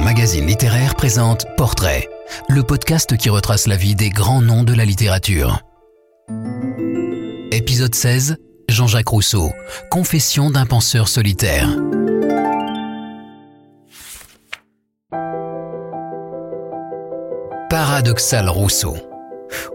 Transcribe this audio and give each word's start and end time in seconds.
Magazine 0.00 0.46
Littéraire 0.46 0.94
présente 0.94 1.46
Portrait, 1.56 2.08
le 2.48 2.62
podcast 2.62 3.16
qui 3.16 3.28
retrace 3.28 3.66
la 3.66 3.76
vie 3.76 3.94
des 3.94 4.10
grands 4.10 4.40
noms 4.40 4.64
de 4.64 4.74
la 4.74 4.84
littérature. 4.84 5.60
Épisode 7.52 7.94
16, 7.94 8.36
Jean-Jacques 8.68 9.08
Rousseau, 9.08 9.52
Confession 9.90 10.50
d'un 10.50 10.66
penseur 10.66 11.08
solitaire. 11.08 11.68
Paradoxal 17.70 18.48
Rousseau. 18.48 18.96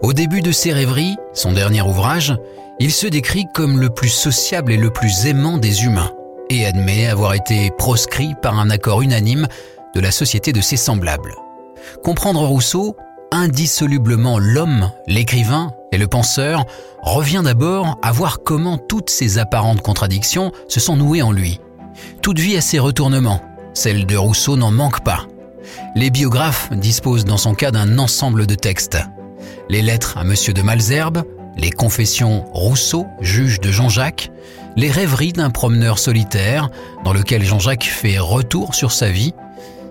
Au 0.02 0.12
début 0.12 0.42
de 0.42 0.52
ses 0.52 0.72
rêveries, 0.72 1.16
son 1.32 1.52
dernier 1.52 1.82
ouvrage, 1.82 2.34
il 2.78 2.92
se 2.92 3.06
décrit 3.06 3.46
comme 3.54 3.78
le 3.78 3.90
plus 3.90 4.08
sociable 4.08 4.72
et 4.72 4.76
le 4.76 4.90
plus 4.90 5.26
aimant 5.26 5.58
des 5.58 5.84
humains 5.84 6.12
et 6.50 6.66
admet 6.66 7.06
avoir 7.06 7.34
été 7.34 7.70
proscrit 7.78 8.34
par 8.42 8.58
un 8.58 8.70
accord 8.70 9.02
unanime 9.02 9.46
de 9.94 10.00
la 10.00 10.10
société 10.10 10.52
de 10.52 10.60
ses 10.60 10.76
semblables. 10.76 11.34
Comprendre 12.02 12.40
Rousseau, 12.42 12.96
indissolublement 13.32 14.38
l'homme, 14.38 14.90
l'écrivain 15.06 15.72
et 15.92 15.98
le 15.98 16.06
penseur, 16.06 16.64
revient 17.02 17.42
d'abord 17.44 17.98
à 18.02 18.12
voir 18.12 18.38
comment 18.44 18.78
toutes 18.78 19.10
ces 19.10 19.38
apparentes 19.38 19.82
contradictions 19.82 20.52
se 20.68 20.80
sont 20.80 20.96
nouées 20.96 21.22
en 21.22 21.32
lui. 21.32 21.60
Toute 22.22 22.38
vie 22.38 22.56
a 22.56 22.60
ses 22.60 22.78
retournements, 22.78 23.40
celle 23.74 24.06
de 24.06 24.16
Rousseau 24.16 24.56
n'en 24.56 24.70
manque 24.70 25.02
pas. 25.04 25.26
Les 25.94 26.10
biographes 26.10 26.70
disposent 26.72 27.24
dans 27.24 27.36
son 27.36 27.54
cas 27.54 27.70
d'un 27.70 27.98
ensemble 27.98 28.46
de 28.46 28.54
textes. 28.54 28.98
Les 29.68 29.82
lettres 29.82 30.18
à 30.18 30.24
Monsieur 30.24 30.52
de 30.52 30.62
Malzerbe, 30.62 31.22
les 31.56 31.70
confessions 31.70 32.44
Rousseau, 32.52 33.06
juge 33.20 33.60
de 33.60 33.70
Jean-Jacques, 33.70 34.30
les 34.76 34.90
rêveries 34.90 35.32
d'un 35.32 35.50
promeneur 35.50 35.98
solitaire, 35.98 36.70
dans 37.04 37.12
lequel 37.12 37.44
Jean-Jacques 37.44 37.84
fait 37.84 38.18
retour 38.18 38.74
sur 38.74 38.92
sa 38.92 39.10
vie, 39.10 39.34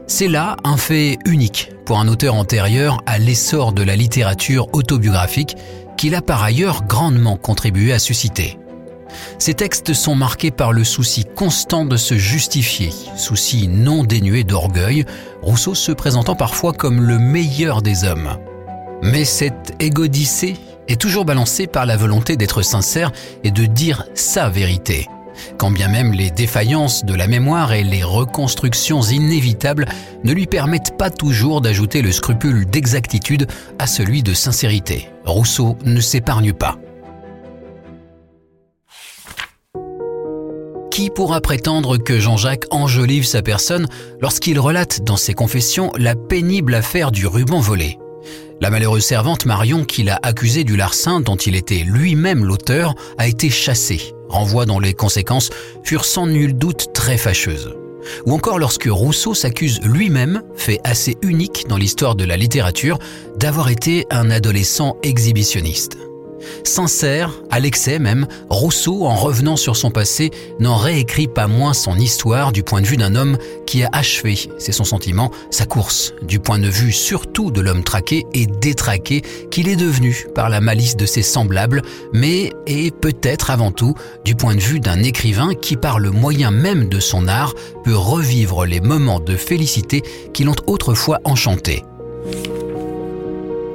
c'est 0.09 0.27
là 0.27 0.57
un 0.63 0.75
fait 0.75 1.19
unique 1.25 1.71
pour 1.85 1.99
un 1.99 2.07
auteur 2.07 2.33
antérieur 2.33 2.97
à 3.05 3.19
l'essor 3.19 3.73
de 3.73 3.83
la 3.83 3.95
littérature 3.95 4.67
autobiographique 4.73 5.55
qu'il 5.97 6.15
a 6.15 6.21
par 6.21 6.43
ailleurs 6.43 6.83
grandement 6.83 7.37
contribué 7.37 7.93
à 7.93 7.99
susciter. 7.99 8.57
Ces 9.37 9.53
textes 9.53 9.93
sont 9.93 10.15
marqués 10.15 10.49
par 10.51 10.73
le 10.73 10.83
souci 10.83 11.25
constant 11.25 11.85
de 11.85 11.95
se 11.95 12.17
justifier, 12.17 12.89
souci 13.15 13.67
non 13.67 14.03
dénué 14.03 14.43
d'orgueil, 14.43 15.05
Rousseau 15.43 15.75
se 15.75 15.91
présentant 15.91 16.35
parfois 16.35 16.73
comme 16.73 17.01
le 17.01 17.19
meilleur 17.19 17.81
des 17.83 18.03
hommes. 18.03 18.35
Mais 19.03 19.25
cette 19.25 19.75
égodicée 19.79 20.57
est 20.87 20.99
toujours 20.99 21.23
balancé 21.23 21.67
par 21.67 21.85
la 21.85 21.97
volonté 21.97 22.35
d'être 22.35 22.63
sincère 22.63 23.11
et 23.43 23.51
de 23.51 23.65
dire 23.65 24.05
sa 24.15 24.49
vérité. 24.49 25.07
Quand 25.57 25.71
bien 25.71 25.87
même 25.87 26.13
les 26.13 26.31
défaillances 26.31 27.05
de 27.05 27.13
la 27.13 27.27
mémoire 27.27 27.73
et 27.73 27.83
les 27.83 28.03
reconstructions 28.03 29.01
inévitables 29.01 29.87
ne 30.23 30.33
lui 30.33 30.47
permettent 30.47 30.97
pas 30.97 31.09
toujours 31.09 31.61
d'ajouter 31.61 32.01
le 32.01 32.11
scrupule 32.11 32.65
d'exactitude 32.65 33.47
à 33.77 33.87
celui 33.87 34.23
de 34.23 34.33
sincérité. 34.33 35.09
Rousseau 35.25 35.77
ne 35.85 35.99
s'épargne 36.01 36.53
pas. 36.53 36.77
Qui 40.91 41.09
pourra 41.09 41.39
prétendre 41.39 41.97
que 41.97 42.19
Jean-Jacques 42.19 42.65
enjolive 42.71 43.25
sa 43.25 43.41
personne 43.41 43.87
lorsqu'il 44.19 44.59
relate 44.59 45.01
dans 45.03 45.15
ses 45.15 45.33
confessions 45.33 45.93
la 45.97 46.15
pénible 46.15 46.73
affaire 46.73 47.11
du 47.11 47.25
ruban 47.25 47.61
volé? 47.61 47.97
La 48.61 48.69
malheureuse 48.69 49.05
servante 49.05 49.45
Marion, 49.45 49.85
qui 49.85 50.03
l'a 50.03 50.19
accusé 50.21 50.63
du 50.63 50.75
larcin 50.75 51.21
dont 51.21 51.35
il 51.35 51.55
était 51.55 51.83
lui-même 51.85 52.43
l'auteur, 52.43 52.95
a 53.17 53.27
été 53.27 53.49
chassée, 53.49 54.13
renvoi 54.27 54.65
dont 54.65 54.79
les 54.79 54.93
conséquences 54.93 55.49
furent 55.83 56.05
sans 56.05 56.27
nul 56.27 56.53
doute 56.53 56.93
très 56.93 57.17
fâcheuses. 57.17 57.75
Ou 58.25 58.33
encore 58.33 58.59
lorsque 58.59 58.87
Rousseau 58.89 59.33
s'accuse 59.33 59.79
lui-même, 59.83 60.41
fait 60.55 60.79
assez 60.83 61.17
unique 61.21 61.65
dans 61.67 61.77
l'histoire 61.77 62.15
de 62.15 62.25
la 62.25 62.37
littérature, 62.37 62.99
d'avoir 63.37 63.69
été 63.69 64.05
un 64.09 64.29
adolescent 64.31 64.97
exhibitionniste. 65.03 65.97
Sincère, 66.63 67.31
à 67.49 67.59
l'excès 67.59 67.99
même, 67.99 68.27
Rousseau, 68.49 69.05
en 69.05 69.15
revenant 69.15 69.55
sur 69.55 69.75
son 69.75 69.91
passé, 69.91 70.31
n'en 70.59 70.77
réécrit 70.77 71.27
pas 71.27 71.47
moins 71.47 71.73
son 71.73 71.95
histoire 71.95 72.51
du 72.51 72.63
point 72.63 72.81
de 72.81 72.87
vue 72.87 72.97
d'un 72.97 73.15
homme 73.15 73.37
qui 73.65 73.83
a 73.83 73.89
achevé, 73.91 74.37
c'est 74.57 74.71
son 74.71 74.83
sentiment, 74.83 75.31
sa 75.51 75.65
course, 75.65 76.13
du 76.21 76.39
point 76.39 76.59
de 76.59 76.67
vue 76.67 76.91
surtout 76.91 77.51
de 77.51 77.61
l'homme 77.61 77.83
traqué 77.83 78.25
et 78.33 78.45
détraqué 78.45 79.21
qu'il 79.51 79.67
est 79.67 79.75
devenu 79.75 80.25
par 80.35 80.49
la 80.49 80.61
malice 80.61 80.95
de 80.95 81.05
ses 81.05 81.21
semblables, 81.21 81.81
mais 82.13 82.53
et 82.67 82.91
peut-être 82.91 83.51
avant 83.51 83.71
tout 83.71 83.93
du 84.25 84.35
point 84.35 84.55
de 84.55 84.61
vue 84.61 84.79
d'un 84.79 85.01
écrivain 85.03 85.53
qui 85.53 85.75
par 85.75 85.99
le 85.99 86.11
moyen 86.11 86.51
même 86.51 86.89
de 86.89 86.99
son 86.99 87.27
art 87.27 87.53
peut 87.83 87.95
revivre 87.95 88.65
les 88.65 88.81
moments 88.81 89.19
de 89.19 89.35
félicité 89.35 90.03
qui 90.33 90.43
l'ont 90.43 90.55
autrefois 90.67 91.19
enchanté. 91.23 91.83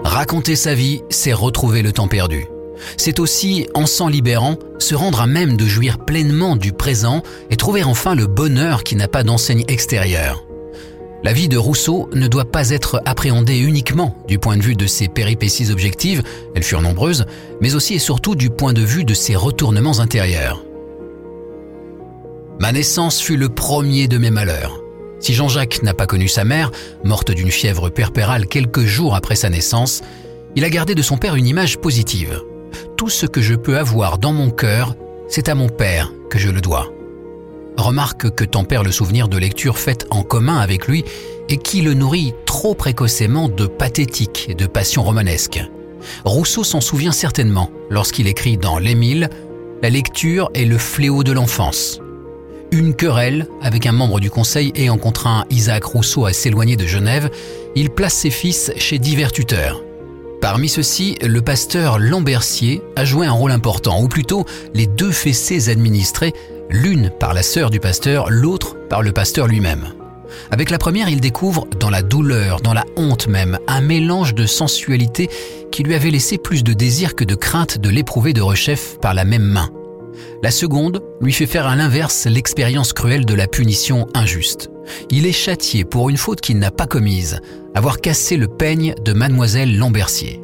Raconter 0.05 0.55
sa 0.55 0.75
vie, 0.75 1.03
c'est 1.11 1.33
retrouver 1.33 1.83
le 1.83 1.93
temps 1.93 2.09
perdu. 2.09 2.47
C'est 2.97 3.19
aussi, 3.19 3.67
en 3.75 3.87
s'en 3.87 4.09
libérant, 4.09 4.59
se 4.79 4.95
rendre 4.95 5.21
à 5.21 5.27
même 5.27 5.57
de 5.57 5.67
jouir 5.67 5.99
pleinement 5.99 6.57
du 6.57 6.73
présent 6.73 7.23
et 7.51 7.57
trouver 7.57 7.85
enfin 7.85 8.15
le 8.15 8.27
bonheur 8.27 8.85
qui 8.85 8.97
n'a 8.97 9.09
pas 9.09 9.23
d'enseigne 9.23 9.65
extérieure. 9.69 10.45
La 11.25 11.33
vie 11.33 11.49
de 11.49 11.57
Rousseau 11.57 12.11
ne 12.13 12.29
doit 12.29 12.45
pas 12.45 12.69
être 12.69 13.01
appréhendée 13.07 13.57
uniquement 13.57 14.15
du 14.29 14.39
point 14.39 14.59
de 14.59 14.63
vue 14.63 14.77
de 14.77 14.87
ses 14.87 15.09
péripéties 15.09 15.71
objectives, 15.71 16.23
elles 16.55 16.63
furent 16.63 16.83
nombreuses, 16.83 17.25
mais 17.63 17.75
aussi 17.75 17.95
et 17.95 17.99
surtout 17.99 18.35
du 18.35 18.51
point 18.51 18.75
de 18.75 18.83
vue 18.83 19.05
de 19.05 19.15
ses 19.15 19.35
retournements 19.35 20.01
intérieurs. 20.01 20.63
Ma 22.61 22.73
naissance 22.73 23.21
fut 23.21 23.39
le 23.39 23.49
premier 23.49 24.07
de 24.07 24.19
mes 24.19 24.31
malheurs. 24.31 24.83
Si 25.19 25.33
Jean-Jacques 25.33 25.83
n'a 25.83 25.95
pas 25.95 26.07
connu 26.07 26.29
sa 26.29 26.45
mère, 26.45 26.71
morte 27.05 27.31
d'une 27.31 27.51
fièvre 27.51 27.89
perpérale 27.89 28.47
quelques 28.47 28.85
jours 28.85 29.15
après 29.15 29.35
sa 29.35 29.49
naissance, 29.49 30.03
il 30.57 30.65
a 30.65 30.69
gardé 30.69 30.95
de 30.95 31.01
son 31.01 31.17
père 31.17 31.37
une 31.37 31.47
image 31.47 31.79
positive 31.79 32.43
tout 33.05 33.11
ce 33.11 33.27
que 33.27 33.43
je 33.43 33.55
peux 33.55 33.77
avoir 33.77 34.17
dans 34.17 34.33
mon 34.33 34.49
cœur, 34.49 34.97
c'est 35.29 35.51
à 35.51 35.55
mon 35.55 35.69
père 35.69 36.11
que 36.31 36.39
je 36.39 36.49
le 36.49 36.63
dois. 36.63 36.91
Remarque 37.77 38.31
que 38.31 38.45
tempère 38.45 38.83
le 38.83 38.91
souvenir 38.93 39.29
de 39.29 39.37
lectures 39.37 39.77
faites 39.77 40.07
en 40.09 40.23
commun 40.23 40.57
avec 40.57 40.89
lui 40.89 41.05
et 41.51 41.59
qui 41.59 41.83
le 41.83 41.93
nourrit 41.93 42.33
trop 42.47 42.75
précocement 42.75 43.51
de 43.51 43.67
pathétique 43.67 44.47
et 44.49 44.55
de 44.55 44.67
passion 44.67 45.03
romanesque. 45.03 45.61
Rousseau 46.25 46.65
s'en 46.65 46.81
souvient 46.81 47.13
certainement 47.13 47.71
lorsqu'il 47.91 48.27
écrit 48.27 48.57
dans 48.57 48.79
L'Émile 48.79 49.29
La 49.83 49.91
lecture 49.91 50.51
est 50.55 50.65
le 50.65 50.79
fléau 50.79 51.25
de 51.25 51.33
l'enfance. 51.33 52.01
Une 52.71 52.95
querelle 52.95 53.49
avec 53.61 53.85
un 53.85 53.93
membre 53.93 54.19
du 54.19 54.31
conseil 54.31 54.73
ayant 54.77 54.97
contraint 54.97 55.45
Isaac 55.51 55.85
Rousseau 55.85 56.25
à 56.25 56.33
s'éloigner 56.33 56.77
de 56.77 56.87
Genève, 56.87 57.29
il 57.77 57.91
place 57.91 58.15
ses 58.15 58.31
fils 58.31 58.73
chez 58.79 58.99
divers 58.99 59.31
tuteurs. 59.31 59.84
Parmi 60.45 60.69
ceux-ci, 60.69 61.17
le 61.23 61.41
pasteur 61.41 61.99
Lambercier 61.99 62.83
a 62.97 63.07
joué 63.07 63.27
un 63.27 63.33
rôle 63.33 63.51
important, 63.51 64.03
ou 64.03 64.09
plutôt 64.09 64.45
les 64.75 64.87
deux 64.87 65.11
fessées 65.11 65.71
administrées, 65.71 66.35
l'une 66.69 67.09
par 67.09 67.33
la 67.33 67.43
sœur 67.43 67.71
du 67.71 67.81
pasteur, 67.81 68.29
l'autre 68.29 68.77
par 68.91 69.01
le 69.01 69.13
pasteur 69.13 69.47
lui-même. 69.47 69.95
Avec 70.51 70.69
la 70.69 70.77
première, 70.77 71.09
il 71.09 71.23
découvre, 71.23 71.67
dans 71.81 71.89
la 71.89 72.03
douleur, 72.03 72.61
dans 72.61 72.75
la 72.75 72.85
honte 72.97 73.27
même, 73.27 73.59
un 73.69 73.81
mélange 73.81 74.35
de 74.35 74.45
sensualité 74.45 75.31
qui 75.73 75.83
lui 75.83 75.95
avait 75.95 76.11
laissé 76.11 76.37
plus 76.37 76.63
de 76.63 76.75
désir 76.75 77.15
que 77.15 77.25
de 77.25 77.37
crainte 77.37 77.79
de 77.79 77.89
l'éprouver 77.89 78.35
de 78.35 78.43
rechef 78.43 78.99
par 79.01 79.15
la 79.15 79.25
même 79.25 79.45
main. 79.45 79.71
La 80.43 80.51
seconde 80.51 81.03
lui 81.21 81.33
fait 81.33 81.47
faire 81.47 81.67
à 81.67 81.77
l'inverse 81.77 82.27
l'expérience 82.27 82.93
cruelle 82.93 83.25
de 83.25 83.35
la 83.35 83.47
punition 83.47 84.07
injuste. 84.15 84.71
Il 85.11 85.27
est 85.27 85.33
châtié 85.33 85.85
pour 85.85 86.11
une 86.11 86.17
faute 86.17 86.41
qu'il 86.41 86.59
n'a 86.59 86.71
pas 86.71 86.87
commise, 86.87 87.41
avoir 87.75 88.01
cassé 88.01 88.37
le 88.37 88.49
peigne 88.49 88.95
de 89.05 89.13
mademoiselle 89.13 89.77
Lambercier. 89.77 90.41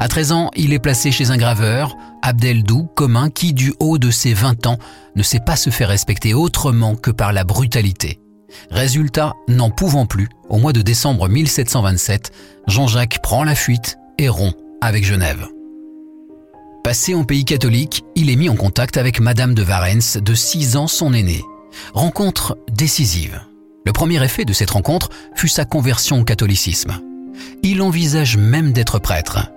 À 0.00 0.06
13 0.06 0.32
ans, 0.32 0.50
il 0.56 0.72
est 0.72 0.78
placé 0.78 1.10
chez 1.10 1.30
un 1.30 1.36
graveur, 1.36 1.96
Abdeldou, 2.22 2.88
commun, 2.94 3.30
qui, 3.30 3.52
du 3.52 3.74
haut 3.80 3.98
de 3.98 4.10
ses 4.10 4.32
20 4.32 4.66
ans, 4.66 4.78
ne 5.16 5.22
sait 5.22 5.40
pas 5.44 5.56
se 5.56 5.70
faire 5.70 5.88
respecter 5.88 6.34
autrement 6.34 6.94
que 6.94 7.10
par 7.10 7.32
la 7.32 7.42
brutalité. 7.42 8.20
Résultat, 8.70 9.34
n'en 9.48 9.70
pouvant 9.70 10.06
plus, 10.06 10.28
au 10.48 10.58
mois 10.58 10.72
de 10.72 10.82
décembre 10.82 11.28
1727, 11.28 12.32
Jean-Jacques 12.66 13.20
prend 13.22 13.44
la 13.44 13.54
fuite 13.54 13.98
et 14.18 14.28
rompt 14.28 14.56
avec 14.80 15.04
Genève. 15.04 15.46
Passé 16.84 17.14
en 17.14 17.24
pays 17.24 17.44
catholique, 17.44 18.04
il 18.14 18.30
est 18.30 18.36
mis 18.36 18.48
en 18.48 18.56
contact 18.56 18.96
avec 18.96 19.20
Madame 19.20 19.54
de 19.54 19.62
Varens, 19.62 20.18
de 20.18 20.34
6 20.34 20.76
ans 20.76 20.86
son 20.86 21.12
aînée. 21.12 21.44
Rencontre 21.92 22.56
décisive. 22.72 23.40
Le 23.84 23.92
premier 23.92 24.22
effet 24.24 24.44
de 24.44 24.52
cette 24.52 24.70
rencontre 24.70 25.10
fut 25.34 25.48
sa 25.48 25.64
conversion 25.64 26.20
au 26.20 26.24
catholicisme. 26.24 27.00
Il 27.62 27.82
envisage 27.82 28.36
même 28.36 28.72
d'être 28.72 28.98
prêtre. 28.98 29.50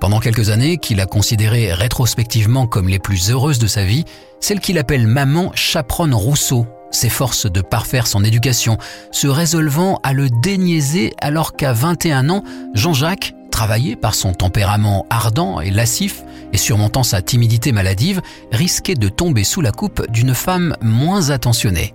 Pendant 0.00 0.20
quelques 0.20 0.50
années, 0.50 0.78
qu'il 0.78 1.00
a 1.00 1.06
considérées 1.06 1.72
rétrospectivement 1.72 2.66
comme 2.66 2.88
les 2.88 2.98
plus 2.98 3.30
heureuses 3.30 3.58
de 3.58 3.66
sa 3.66 3.84
vie, 3.84 4.04
celle 4.40 4.60
qu'il 4.60 4.78
appelle 4.78 5.06
maman 5.06 5.52
chaperonne 5.54 6.14
Rousseau 6.14 6.66
s'efforce 6.96 7.50
de 7.50 7.60
parfaire 7.60 8.06
son 8.06 8.24
éducation, 8.24 8.78
se 9.12 9.28
résolvant 9.28 10.00
à 10.02 10.12
le 10.12 10.28
déniaiser 10.30 11.14
alors 11.20 11.54
qu'à 11.54 11.72
21 11.72 12.30
ans, 12.30 12.42
Jean-Jacques, 12.74 13.34
travaillé 13.50 13.96
par 13.96 14.14
son 14.14 14.32
tempérament 14.32 15.06
ardent 15.10 15.60
et 15.60 15.70
lascif, 15.70 16.24
et 16.52 16.58
surmontant 16.58 17.02
sa 17.02 17.22
timidité 17.22 17.72
maladive, 17.72 18.20
risquait 18.52 18.94
de 18.94 19.08
tomber 19.08 19.44
sous 19.44 19.60
la 19.60 19.72
coupe 19.72 20.10
d'une 20.10 20.34
femme 20.34 20.76
moins 20.82 21.30
attentionnée. 21.30 21.94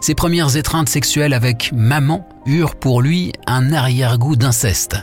Ses 0.00 0.14
premières 0.14 0.56
étreintes 0.56 0.88
sexuelles 0.88 1.34
avec 1.34 1.72
maman 1.72 2.26
eurent 2.46 2.76
pour 2.76 3.02
lui 3.02 3.32
un 3.46 3.72
arrière-goût 3.72 4.36
d'inceste. 4.36 4.96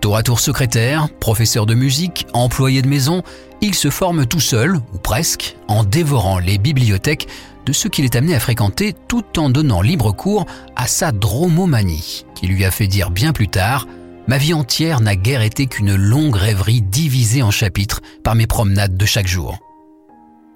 Tour 0.00 0.16
à 0.16 0.22
tour 0.22 0.40
secrétaire, 0.40 1.08
professeur 1.20 1.64
de 1.64 1.74
musique, 1.74 2.26
employé 2.32 2.82
de 2.82 2.88
maison, 2.88 3.22
il 3.62 3.74
se 3.74 3.90
forme 3.90 4.26
tout 4.26 4.40
seul, 4.40 4.76
ou 4.92 4.98
presque, 4.98 5.56
en 5.68 5.84
dévorant 5.84 6.38
les 6.38 6.58
bibliothèques 6.58 7.28
de 7.64 7.72
ceux 7.72 7.88
qu'il 7.88 8.04
est 8.04 8.16
amené 8.16 8.34
à 8.34 8.40
fréquenter 8.40 8.94
tout 9.06 9.38
en 9.38 9.48
donnant 9.48 9.80
libre 9.80 10.12
cours 10.12 10.46
à 10.74 10.88
sa 10.88 11.12
dromomanie, 11.12 12.26
qui 12.34 12.48
lui 12.48 12.64
a 12.64 12.72
fait 12.72 12.88
dire 12.88 13.10
bien 13.10 13.32
plus 13.32 13.48
tard 13.48 13.86
Ma 14.28 14.38
vie 14.38 14.54
entière 14.54 15.00
n'a 15.00 15.16
guère 15.16 15.42
été 15.42 15.66
qu'une 15.66 15.96
longue 15.96 16.36
rêverie 16.36 16.80
divisée 16.80 17.42
en 17.42 17.50
chapitres 17.50 18.00
par 18.22 18.36
mes 18.36 18.46
promenades 18.46 18.96
de 18.96 19.06
chaque 19.06 19.26
jour. 19.26 19.58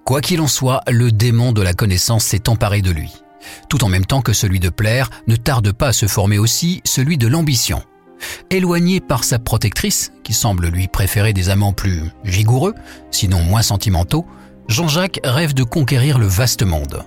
Quoi 0.05 0.21
qu'il 0.21 0.41
en 0.41 0.47
soit, 0.47 0.83
le 0.89 1.11
démon 1.11 1.51
de 1.53 1.63
la 1.63 1.75
connaissance 1.75 2.25
s'est 2.25 2.49
emparé 2.49 2.81
de 2.81 2.93
lui. 2.93 3.13
Tout 3.69 3.83
en 3.83 3.89
même 3.89 4.07
temps 4.07 4.23
que 4.23 4.33
celui 4.33 4.61
de 4.61 4.69
plaire, 4.69 5.11
ne 5.27 5.35
tarde 5.35 5.73
pas 5.73 5.89
à 5.89 5.93
se 5.93 6.07
former 6.07 6.39
aussi 6.39 6.81
celui 6.85 7.19
de 7.19 7.27
l'ambition. 7.27 7.83
Éloigné 8.51 9.01
par 9.01 9.25
sa 9.25 9.39
protectrice, 9.39 10.13
qui 10.23 10.33
semble 10.33 10.69
lui 10.69 10.89
préférer 10.89 11.33
des 11.33 11.49
amants 11.49 11.73
plus 11.73 12.03
vigoureux, 12.25 12.75
sinon 13.11 13.43
moins 13.43 13.63
sentimentaux, 13.63 14.27
Jean-Jacques 14.69 15.21
rêve 15.25 15.55
de 15.55 15.63
conquérir 15.63 16.19
le 16.19 16.27
vaste 16.27 16.63
monde. 16.63 17.05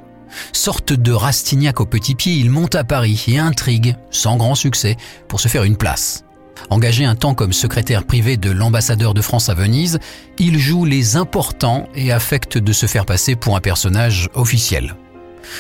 Sorte 0.54 0.94
de 0.94 1.12
Rastignac 1.12 1.82
au 1.82 1.86
petit 1.86 2.16
pied, 2.16 2.34
il 2.34 2.50
monte 2.50 2.76
à 2.76 2.84
Paris 2.84 3.26
et 3.28 3.40
intrigue, 3.40 3.96
sans 4.12 4.38
grand 4.38 4.56
succès, 4.56 4.96
pour 5.28 5.40
se 5.40 5.48
faire 5.48 5.64
une 5.64 5.78
place. 5.78 6.24
Engagé 6.70 7.06
un 7.06 7.16
temps 7.16 7.34
comme 7.34 7.54
secrétaire 7.54 8.06
privé 8.06 8.38
de 8.38 8.52
l'ambassadeur 8.52 9.14
de 9.14 9.22
France 9.22 9.50
à 9.50 9.54
Venise, 9.54 10.00
il 10.38 10.60
joue 10.60 10.86
les 10.86 11.16
importants 11.16 11.88
et 11.96 12.12
affecte 12.12 12.58
de 12.58 12.74
se 12.74 12.86
faire 12.86 13.06
passer 13.06 13.36
pour 13.36 13.56
un 13.56 13.62
personnage 13.62 14.30
officiel. 14.34 14.96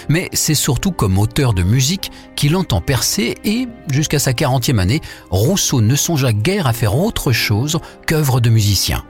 Mais 0.07 0.29
c'est 0.33 0.55
surtout 0.55 0.91
comme 0.91 1.17
auteur 1.17 1.53
de 1.53 1.63
musique 1.63 2.11
qu'il 2.35 2.55
entend 2.55 2.81
percer 2.81 3.35
et, 3.43 3.67
jusqu'à 3.91 4.19
sa 4.19 4.31
40e 4.31 4.79
année, 4.79 5.01
Rousseau 5.29 5.81
ne 5.81 5.95
songea 5.95 6.33
guère 6.33 6.67
à 6.67 6.73
faire 6.73 6.95
autre 6.95 7.31
chose 7.31 7.79
qu'œuvre 8.05 8.39
de 8.39 8.49
musicien. 8.49 9.03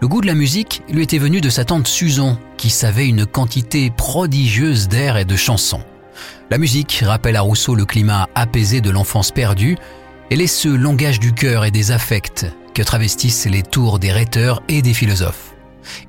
Le 0.00 0.08
goût 0.08 0.20
de 0.20 0.26
la 0.26 0.34
musique 0.34 0.82
lui 0.88 1.02
était 1.02 1.18
venu 1.18 1.40
de 1.40 1.50
sa 1.50 1.64
tante 1.64 1.86
Suzon, 1.86 2.36
qui 2.56 2.70
savait 2.70 3.06
une 3.06 3.26
quantité 3.26 3.90
prodigieuse 3.90 4.88
d'airs 4.88 5.16
et 5.16 5.24
de 5.24 5.36
chansons. 5.36 5.82
La 6.50 6.58
musique 6.58 7.02
rappelle 7.06 7.36
à 7.36 7.40
Rousseau 7.40 7.74
le 7.74 7.84
climat 7.84 8.28
apaisé 8.34 8.80
de 8.80 8.90
l'enfance 8.90 9.30
perdue 9.30 9.76
elle 10.32 10.40
est 10.40 10.46
ce 10.46 10.70
langage 10.70 11.20
du 11.20 11.34
cœur 11.34 11.66
et 11.66 11.70
des 11.70 11.90
affects 11.90 12.46
que 12.72 12.82
travestissent 12.82 13.44
les 13.44 13.62
tours 13.62 13.98
des 13.98 14.10
rhéteurs 14.10 14.62
et 14.66 14.80
des 14.80 14.94
philosophes. 14.94 15.51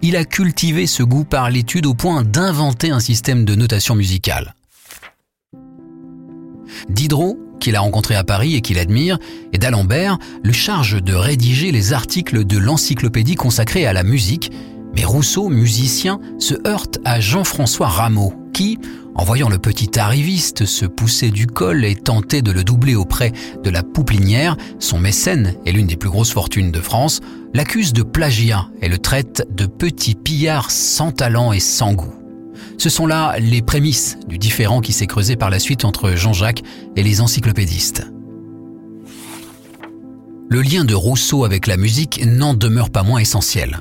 Il 0.02 0.16
a 0.16 0.26
cultivé 0.26 0.88
ce 0.88 1.04
goût 1.04 1.24
par 1.24 1.50
l'étude 1.50 1.86
au 1.86 1.94
point 1.94 2.24
d'inventer 2.24 2.92
un 2.92 3.00
système 3.00 3.46
de 3.46 3.56
notation 3.56 3.96
musicale. 3.96 4.56
Diderot, 6.90 7.38
qu'il 7.60 7.76
a 7.76 7.80
rencontré 7.80 8.16
à 8.16 8.24
Paris 8.24 8.56
et 8.56 8.62
qu'il 8.62 8.78
admire, 8.80 9.18
et 9.54 9.58
d'Alembert, 9.58 10.18
le 10.44 10.52
charge 10.52 11.02
de 11.02 11.14
rédiger 11.14 11.72
les 11.72 11.94
articles 11.94 12.44
de 12.44 12.58
l'encyclopédie 12.58 13.36
consacrée 13.36 13.86
à 13.86 13.94
la 13.94 14.04
musique, 14.04 14.52
mais 14.96 15.06
Rousseau, 15.06 15.50
musicien, 15.50 16.20
se 16.40 16.56
heurte 16.68 17.00
à 17.06 17.20
Jean-François 17.20 17.88
Rameau, 17.88 18.34
qui, 18.54 18.80
en 19.16 19.24
voyant 19.24 19.50
le 19.50 19.60
petit 19.60 20.00
arriviste 20.00 20.66
se 20.66 20.86
pousser 20.86 21.30
du 21.30 21.48
col 21.48 21.86
et 21.86 21.96
tenter 21.96 22.42
de 22.42 22.52
le 22.52 22.64
doubler 22.64 22.96
auprès 22.96 23.32
de 23.64 23.70
la 23.70 23.84
pouplinière, 23.84 24.58
son 24.80 25.00
mécène 25.00 25.56
et 25.66 25.72
l'une 25.72 25.88
des 25.88 25.98
plus 25.98 26.10
grosses 26.10 26.34
fortunes 26.34 26.72
de 26.72 26.80
France, 26.80 27.22
l'accuse 27.54 27.94
de 27.94 28.04
plagiat 28.04 28.68
et 28.82 28.90
le 28.90 28.98
traite 28.98 29.48
de 29.52 29.66
petit 29.66 30.16
pillard 30.16 30.72
sans 30.72 31.12
talent 31.12 31.54
et 31.54 31.60
sans 31.60 31.94
goût. 31.94 32.14
Ce 32.78 32.90
sont 32.90 33.06
là 33.06 33.38
les 33.40 33.62
prémices 33.62 34.18
du 34.28 34.38
différend 34.38 34.82
qui 34.82 34.94
s'est 34.94 35.08
creusé 35.08 35.36
par 35.36 35.50
la 35.50 35.60
suite 35.60 35.86
entre 35.86 36.16
Jean-Jacques 36.16 36.64
et 36.96 37.04
les 37.04 37.22
encyclopédistes. 37.22 38.08
Le 40.50 40.62
lien 40.62 40.86
de 40.86 40.94
Rousseau 40.94 41.46
avec 41.46 41.68
la 41.68 41.78
musique 41.78 42.24
n'en 42.26 42.54
demeure 42.54 42.90
pas 42.90 43.04
moins 43.04 43.20
essentiel. 43.20 43.80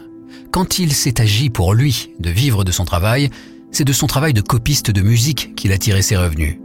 Quand 0.50 0.79
il 0.79 0.93
s'est 0.93 1.20
agi 1.20 1.50
pour 1.50 1.75
lui 1.75 2.11
de 2.19 2.31
vivre 2.31 2.64
de 2.64 2.73
son 2.73 2.84
travail, 2.84 3.31
c'est 3.72 3.84
de 3.84 3.92
son 3.92 4.06
travail 4.06 4.32
de 4.32 4.40
copiste 4.40 4.90
de 4.90 5.02
musique 5.02 5.54
qu'il 5.56 5.72
a 5.72 5.78
tiré 5.78 6.02
ses 6.02 6.16
revenus. 6.16 6.58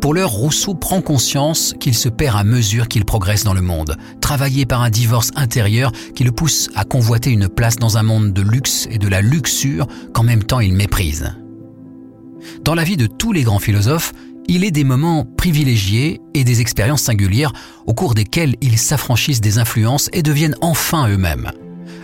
Pour 0.00 0.14
l'heure, 0.14 0.30
Rousseau 0.30 0.74
prend 0.74 1.00
conscience 1.00 1.74
qu'il 1.80 1.94
se 1.94 2.08
perd 2.08 2.36
à 2.36 2.44
mesure 2.44 2.86
qu'il 2.86 3.04
progresse 3.04 3.44
dans 3.44 3.54
le 3.54 3.62
monde, 3.62 3.96
travaillé 4.20 4.66
par 4.66 4.82
un 4.82 4.90
divorce 4.90 5.30
intérieur 5.36 5.92
qui 6.14 6.24
le 6.24 6.32
pousse 6.32 6.68
à 6.74 6.84
convoiter 6.84 7.30
une 7.30 7.48
place 7.48 7.76
dans 7.76 7.96
un 7.96 8.02
monde 8.02 8.32
de 8.32 8.42
luxe 8.42 8.86
et 8.90 8.98
de 8.98 9.08
la 9.08 9.22
luxure 9.22 9.86
qu'en 10.12 10.22
même 10.22 10.44
temps 10.44 10.60
il 10.60 10.74
méprise. 10.74 11.34
Dans 12.62 12.74
la 12.74 12.84
vie 12.84 12.96
de 12.96 13.06
tous 13.06 13.32
les 13.32 13.42
grands 13.42 13.58
philosophes, 13.58 14.12
il 14.48 14.64
est 14.64 14.70
des 14.70 14.84
moments 14.84 15.24
privilégiés 15.24 16.20
et 16.34 16.44
des 16.44 16.60
expériences 16.60 17.02
singulières 17.02 17.52
au 17.86 17.94
cours 17.94 18.14
desquelles 18.14 18.56
ils 18.60 18.78
s'affranchissent 18.78 19.40
des 19.40 19.58
influences 19.58 20.08
et 20.12 20.22
deviennent 20.22 20.56
enfin 20.60 21.08
eux-mêmes. 21.08 21.52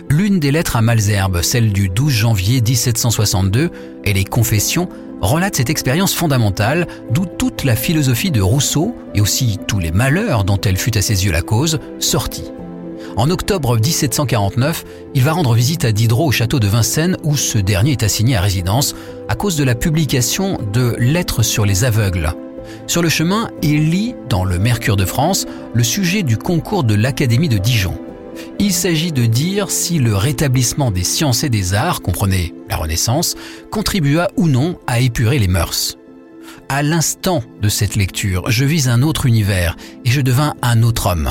L'une 0.09 0.39
des 0.39 0.51
lettres 0.51 0.77
à 0.77 0.81
Malzerbe, 0.81 1.41
celle 1.41 1.73
du 1.73 1.89
12 1.89 2.13
janvier 2.13 2.61
1762, 2.61 3.71
et 4.05 4.13
les 4.13 4.23
Confessions, 4.23 4.87
relate 5.19 5.57
cette 5.57 5.69
expérience 5.69 6.13
fondamentale, 6.13 6.87
d'où 7.11 7.25
toute 7.25 7.65
la 7.65 7.75
philosophie 7.75 8.31
de 8.31 8.39
Rousseau, 8.39 8.95
et 9.15 9.19
aussi 9.19 9.59
tous 9.67 9.79
les 9.79 9.91
malheurs 9.91 10.45
dont 10.45 10.59
elle 10.61 10.77
fut 10.77 10.97
à 10.97 11.01
ses 11.01 11.25
yeux 11.25 11.33
la 11.33 11.41
cause, 11.41 11.79
sortit. 11.99 12.53
En 13.17 13.29
octobre 13.29 13.77
1749, 13.77 14.85
il 15.13 15.23
va 15.23 15.33
rendre 15.33 15.53
visite 15.53 15.83
à 15.83 15.91
Diderot 15.91 16.27
au 16.27 16.31
château 16.31 16.59
de 16.59 16.67
Vincennes 16.67 17.17
où 17.23 17.35
ce 17.35 17.57
dernier 17.57 17.91
est 17.91 18.03
assigné 18.03 18.37
à 18.37 18.41
résidence 18.41 18.95
à 19.27 19.35
cause 19.35 19.57
de 19.57 19.65
la 19.65 19.75
publication 19.75 20.57
de 20.71 20.95
Lettres 20.99 21.43
sur 21.43 21.65
les 21.65 21.83
aveugles. 21.83 22.31
Sur 22.85 23.01
le 23.01 23.09
chemin, 23.09 23.49
il 23.61 23.89
lit, 23.89 24.15
dans 24.29 24.45
le 24.45 24.57
Mercure 24.57 24.95
de 24.95 25.05
France, 25.05 25.45
le 25.73 25.83
sujet 25.83 26.23
du 26.23 26.37
concours 26.37 26.85
de 26.85 26.95
l'Académie 26.95 27.49
de 27.49 27.57
Dijon. 27.57 27.97
Il 28.59 28.73
s'agit 28.73 29.11
de 29.11 29.25
dire 29.25 29.69
si 29.69 29.99
le 29.99 30.15
rétablissement 30.15 30.91
des 30.91 31.03
sciences 31.03 31.43
et 31.43 31.49
des 31.49 31.73
arts, 31.73 32.01
comprenez 32.01 32.53
la 32.69 32.77
Renaissance, 32.77 33.35
contribua 33.71 34.29
ou 34.37 34.47
non 34.47 34.77
à 34.87 34.99
épurer 34.99 35.39
les 35.39 35.47
mœurs. 35.47 35.97
À 36.69 36.83
l'instant 36.83 37.43
de 37.61 37.69
cette 37.69 37.95
lecture, 37.95 38.49
je 38.49 38.65
vis 38.65 38.89
un 38.89 39.01
autre 39.01 39.25
univers 39.25 39.75
et 40.05 40.09
je 40.09 40.21
devins 40.21 40.53
un 40.61 40.83
autre 40.83 41.07
homme. 41.07 41.29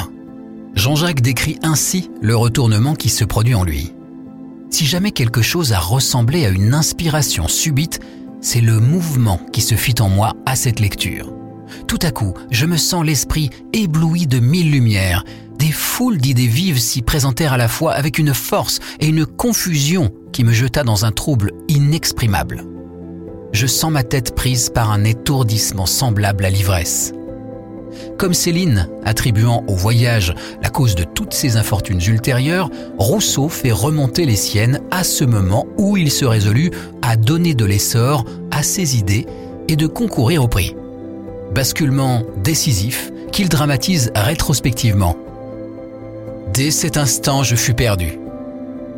Jean-Jacques 0.75 1.23
décrit 1.23 1.59
ainsi 1.63 2.11
le 2.21 2.37
retournement 2.37 2.95
qui 2.95 3.09
se 3.09 3.25
produit 3.25 3.55
en 3.55 3.65
lui. 3.65 3.93
Si 4.71 4.85
jamais 4.85 5.11
quelque 5.11 5.43
chose 5.43 5.73
a 5.73 5.79
ressemblé 5.79 6.45
à 6.45 6.51
une 6.51 6.75
inspiration 6.75 7.49
subite, 7.49 8.01
c'est 8.41 8.61
le 8.61 8.79
mouvement 8.79 9.41
qui 9.53 9.61
se 9.61 9.75
fit 9.75 9.95
en 10.01 10.09
moi 10.09 10.35
à 10.45 10.55
cette 10.55 10.81
lecture. 10.81 11.33
Tout 11.87 11.99
à 12.03 12.11
coup, 12.11 12.35
je 12.51 12.67
me 12.67 12.77
sens 12.77 13.05
l'esprit 13.05 13.51
ébloui 13.73 14.27
de 14.27 14.39
mille 14.39 14.71
lumières, 14.71 15.25
des 15.59 15.73
foules 15.73 16.19
d'idées 16.19 16.47
vives 16.47 16.79
s'y 16.79 17.03
présentèrent 17.03 17.55
à 17.55 17.59
la 17.59 17.69
fois 17.69 17.93
avec 17.93 18.19
une 18.19 18.35
force 18.35 18.79
et 19.01 19.07
une 19.07 19.27
confusion 19.27 20.13
qui 20.33 20.45
me 20.45 20.53
jeta 20.53 20.83
dans 20.83 21.05
un 21.05 21.13
trouble 21.13 21.53
inexprimable. 21.69 22.65
Je 23.53 23.67
sens 23.67 23.91
ma 23.91 24.03
tête 24.03 24.35
prise 24.35 24.71
par 24.71 24.91
un 24.91 25.05
étourdissement 25.05 25.87
semblable 25.87 26.45
à 26.45 26.51
l'ivresse. 26.51 27.13
Comme 28.19 28.35
Céline, 28.35 28.89
attribuant 29.05 29.65
au 29.69 29.75
voyage 29.75 30.35
la 30.63 30.69
cause 30.69 30.95
de 30.95 31.05
toutes 31.05 31.33
ses 31.33 31.57
infortunes 31.57 32.03
ultérieures, 32.07 32.71
Rousseau 32.99 33.49
fait 33.49 33.73
remonter 33.73 34.27
les 34.27 34.37
siennes 34.37 34.81
à 34.91 35.05
ce 35.05 35.25
moment 35.25 35.67
où 35.79 35.97
il 35.97 36.11
se 36.11 36.25
résolut 36.25 36.71
à 37.01 37.17
donner 37.17 37.55
de 37.55 37.65
l'essor 37.65 38.25
à 38.51 38.63
ses 38.63 38.99
idées 38.99 39.27
et 39.69 39.77
de 39.77 39.87
concourir 39.87 40.45
au 40.45 40.49
prix. 40.49 40.75
Basculement 41.55 42.23
décisif 42.43 43.11
qu'il 43.33 43.49
dramatise 43.49 44.11
rétrospectivement 44.15 45.17
Dès 46.57 46.71
cet 46.71 46.97
instant, 46.97 47.43
je 47.43 47.55
fus 47.55 47.75
perdu. 47.75 48.19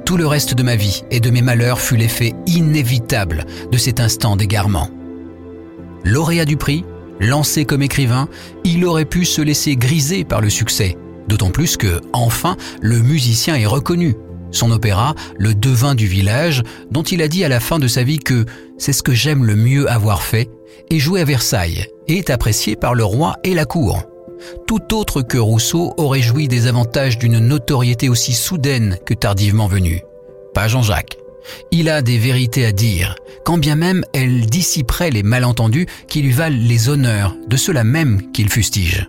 Tout 0.06 0.16
le 0.16 0.28
reste 0.28 0.54
de 0.54 0.62
ma 0.62 0.76
vie 0.76 1.02
et 1.10 1.18
de 1.18 1.28
mes 1.28 1.42
malheurs 1.42 1.80
fut 1.80 1.96
l'effet 1.96 2.32
inévitable 2.46 3.46
de 3.72 3.76
cet 3.76 3.98
instant 3.98 4.36
d'égarement. 4.36 4.88
Lauréat 6.04 6.44
du 6.44 6.56
prix, 6.56 6.84
lancé 7.18 7.64
comme 7.64 7.82
écrivain, 7.82 8.28
il 8.62 8.84
aurait 8.84 9.06
pu 9.06 9.24
se 9.24 9.42
laisser 9.42 9.74
griser 9.74 10.22
par 10.22 10.40
le 10.40 10.50
succès, 10.50 10.96
d'autant 11.26 11.50
plus 11.50 11.76
que, 11.76 12.00
enfin, 12.12 12.56
le 12.80 13.00
musicien 13.00 13.56
est 13.56 13.66
reconnu. 13.66 14.14
Son 14.52 14.70
opéra, 14.70 15.16
Le 15.36 15.52
devin 15.52 15.96
du 15.96 16.06
village, 16.06 16.62
dont 16.92 17.02
il 17.02 17.22
a 17.22 17.26
dit 17.26 17.44
à 17.44 17.48
la 17.48 17.58
fin 17.58 17.80
de 17.80 17.88
sa 17.88 18.04
vie 18.04 18.20
que 18.20 18.46
c'est 18.78 18.92
ce 18.92 19.02
que 19.02 19.14
j'aime 19.14 19.44
le 19.44 19.56
mieux 19.56 19.90
avoir 19.90 20.22
fait, 20.22 20.48
est 20.90 21.00
joué 21.00 21.22
à 21.22 21.24
Versailles 21.24 21.86
et 22.06 22.18
est 22.18 22.30
apprécié 22.30 22.76
par 22.76 22.94
le 22.94 23.02
roi 23.02 23.34
et 23.42 23.54
la 23.54 23.64
cour. 23.64 24.04
Tout 24.66 24.94
autre 24.94 25.22
que 25.22 25.38
Rousseau 25.38 25.94
aurait 25.96 26.22
joui 26.22 26.48
des 26.48 26.66
avantages 26.66 27.18
d'une 27.18 27.38
notoriété 27.38 28.08
aussi 28.08 28.32
soudaine 28.32 28.98
que 29.04 29.14
tardivement 29.14 29.66
venue. 29.66 30.02
Pas 30.54 30.68
Jean-Jacques. 30.68 31.16
Il 31.70 31.88
a 31.88 32.02
des 32.02 32.18
vérités 32.18 32.64
à 32.64 32.72
dire, 32.72 33.16
quand 33.44 33.58
bien 33.58 33.76
même 33.76 34.04
elles 34.12 34.46
dissiperaient 34.46 35.10
les 35.10 35.22
malentendus 35.22 35.86
qui 36.08 36.20
lui 36.20 36.32
valent 36.32 36.58
les 36.58 36.88
honneurs 36.88 37.36
de 37.46 37.56
ceux-là 37.56 37.84
même 37.84 38.30
qu'il 38.32 38.50
fustige. 38.50 39.08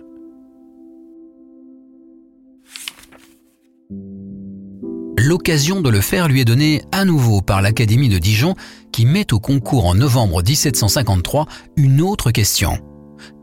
L'occasion 5.18 5.82
de 5.82 5.90
le 5.90 6.00
faire 6.00 6.28
lui 6.28 6.40
est 6.40 6.46
donnée 6.46 6.82
à 6.92 7.04
nouveau 7.04 7.42
par 7.42 7.60
l'Académie 7.60 8.08
de 8.08 8.18
Dijon 8.18 8.54
qui 8.90 9.04
met 9.04 9.34
au 9.34 9.38
concours 9.38 9.84
en 9.84 9.94
novembre 9.94 10.42
1753 10.42 11.46
une 11.76 12.00
autre 12.00 12.30
question. 12.30 12.78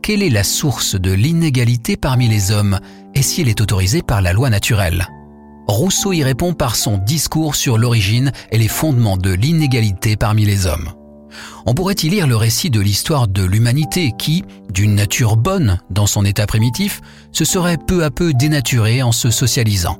Quelle 0.08 0.22
est 0.22 0.30
la 0.30 0.42
source 0.42 0.94
de 0.94 1.12
l'inégalité 1.12 1.98
parmi 1.98 2.28
les 2.28 2.50
hommes 2.50 2.80
et 3.14 3.20
si 3.20 3.42
elle 3.42 3.48
est 3.50 3.60
autorisée 3.60 4.00
par 4.00 4.22
la 4.22 4.32
loi 4.32 4.48
naturelle 4.48 5.06
Rousseau 5.66 6.14
y 6.14 6.24
répond 6.24 6.54
par 6.54 6.76
son 6.76 6.96
discours 6.96 7.54
sur 7.54 7.76
l'origine 7.76 8.32
et 8.50 8.56
les 8.56 8.68
fondements 8.68 9.18
de 9.18 9.30
l'inégalité 9.30 10.16
parmi 10.16 10.46
les 10.46 10.64
hommes. 10.64 10.88
On 11.66 11.74
pourrait 11.74 11.96
y 12.02 12.08
lire 12.08 12.26
le 12.26 12.36
récit 12.36 12.70
de 12.70 12.80
l'histoire 12.80 13.28
de 13.28 13.44
l'humanité 13.44 14.14
qui, 14.18 14.44
d'une 14.72 14.94
nature 14.94 15.36
bonne 15.36 15.78
dans 15.90 16.06
son 16.06 16.24
état 16.24 16.46
primitif, 16.46 17.02
se 17.30 17.44
serait 17.44 17.76
peu 17.76 18.02
à 18.02 18.10
peu 18.10 18.32
dénaturée 18.32 19.02
en 19.02 19.12
se 19.12 19.28
socialisant. 19.28 19.98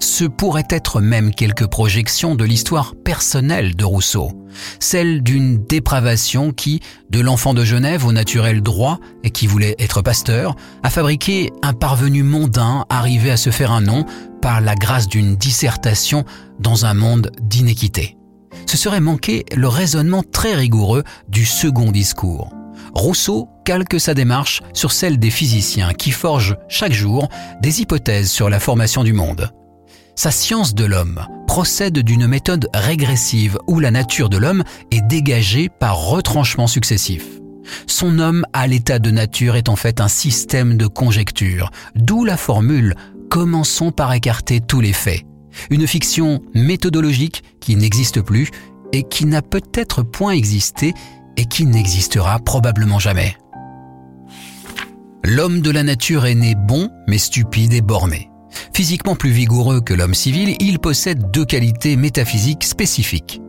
Ce 0.00 0.24
pourrait 0.24 0.66
être 0.70 1.00
même 1.00 1.34
quelques 1.34 1.66
projections 1.66 2.34
de 2.34 2.44
l'histoire 2.44 2.94
personnelle 2.96 3.76
de 3.76 3.84
Rousseau, 3.84 4.32
celle 4.80 5.22
d'une 5.22 5.64
dépravation 5.64 6.52
qui, 6.52 6.80
de 7.10 7.20
l'enfant 7.20 7.54
de 7.54 7.64
Genève 7.64 8.04
au 8.06 8.12
naturel 8.12 8.62
droit 8.62 8.98
et 9.22 9.30
qui 9.30 9.46
voulait 9.46 9.76
être 9.78 10.02
pasteur, 10.02 10.56
a 10.82 10.90
fabriqué 10.90 11.52
un 11.62 11.74
parvenu 11.74 12.22
mondain 12.22 12.84
arrivé 12.88 13.30
à 13.30 13.36
se 13.36 13.50
faire 13.50 13.72
un 13.72 13.82
nom 13.82 14.04
par 14.42 14.60
la 14.60 14.74
grâce 14.74 15.06
d'une 15.06 15.36
dissertation 15.36 16.24
dans 16.58 16.86
un 16.86 16.94
monde 16.94 17.30
d'inéquité 17.40 18.16
ce 18.70 18.76
serait 18.76 19.00
manquer 19.00 19.44
le 19.56 19.66
raisonnement 19.66 20.22
très 20.22 20.54
rigoureux 20.54 21.02
du 21.28 21.44
second 21.44 21.90
discours. 21.90 22.52
Rousseau 22.94 23.48
calque 23.64 23.98
sa 23.98 24.14
démarche 24.14 24.62
sur 24.72 24.92
celle 24.92 25.18
des 25.18 25.30
physiciens 25.30 25.92
qui 25.92 26.12
forgent 26.12 26.56
chaque 26.68 26.92
jour 26.92 27.28
des 27.62 27.80
hypothèses 27.80 28.30
sur 28.30 28.48
la 28.48 28.60
formation 28.60 29.02
du 29.02 29.12
monde. 29.12 29.50
Sa 30.22 30.30
science 30.30 30.74
de 30.74 30.84
l'homme 30.84 31.26
procède 31.46 32.00
d'une 32.00 32.26
méthode 32.26 32.68
régressive 32.74 33.58
où 33.66 33.80
la 33.80 33.90
nature 33.90 34.28
de 34.28 34.36
l'homme 34.36 34.64
est 34.90 35.00
dégagée 35.00 35.70
par 35.70 35.96
retranchements 35.96 36.66
successifs. 36.66 37.40
Son 37.86 38.18
homme 38.18 38.44
à 38.52 38.66
l'état 38.66 38.98
de 38.98 39.10
nature 39.10 39.56
est 39.56 39.70
en 39.70 39.76
fait 39.76 39.98
un 39.98 40.08
système 40.08 40.76
de 40.76 40.86
conjectures, 40.86 41.70
d'où 41.94 42.26
la 42.26 42.36
formule 42.36 42.96
Commençons 43.30 43.92
par 43.92 44.12
écarter 44.12 44.60
tous 44.60 44.82
les 44.82 44.92
faits 44.92 45.22
une 45.70 45.86
fiction 45.86 46.42
méthodologique 46.54 47.42
qui 47.58 47.74
n'existe 47.76 48.20
plus 48.20 48.50
et 48.92 49.04
qui 49.04 49.24
n'a 49.24 49.40
peut-être 49.40 50.02
point 50.02 50.32
existé 50.32 50.92
et 51.38 51.46
qui 51.46 51.64
n'existera 51.64 52.40
probablement 52.40 52.98
jamais. 52.98 53.38
L'homme 55.24 55.62
de 55.62 55.70
la 55.70 55.82
nature 55.82 56.26
est 56.26 56.34
né 56.34 56.54
bon 56.54 56.90
mais 57.08 57.16
stupide 57.16 57.72
et 57.72 57.80
borné. 57.80 58.30
Physiquement 58.74 59.16
plus 59.16 59.30
vigoureux 59.30 59.80
que 59.80 59.94
l'homme 59.94 60.14
civil, 60.14 60.56
il 60.60 60.78
possède 60.78 61.30
deux 61.30 61.44
qualités 61.44 61.96
métaphysiques 61.96 62.64
spécifiques. 62.64 63.40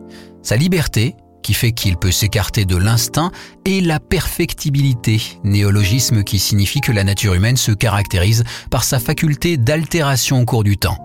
Sa 0.42 0.56
liberté, 0.56 1.16
qui 1.42 1.54
fait 1.54 1.72
qu'il 1.72 1.96
peut 1.96 2.10
s'écarter 2.10 2.64
de 2.64 2.76
l'instinct, 2.76 3.32
et 3.64 3.80
la 3.80 4.00
perfectibilité, 4.00 5.20
néologisme 5.44 6.22
qui 6.22 6.38
signifie 6.38 6.80
que 6.80 6.92
la 6.92 7.04
nature 7.04 7.34
humaine 7.34 7.56
se 7.56 7.72
caractérise 7.72 8.44
par 8.70 8.84
sa 8.84 8.98
faculté 8.98 9.56
d'altération 9.56 10.40
au 10.40 10.44
cours 10.44 10.64
du 10.64 10.78
temps. 10.78 10.98